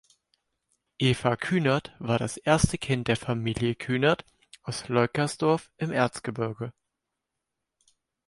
Eva 0.97 1.35
Kühnert 1.37 1.95
war 1.99 2.17
das 2.17 2.37
erste 2.37 2.79
Kind 2.79 3.07
der 3.07 3.17
Familie 3.17 3.75
Kühnert 3.75 4.25
aus 4.63 4.87
Leukersdorf 4.89 5.71
im 5.77 5.91
Erzgebirge. 5.91 6.73